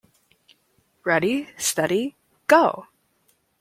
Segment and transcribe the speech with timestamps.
[1.03, 2.15] Ready Steady
[2.47, 2.87] Go!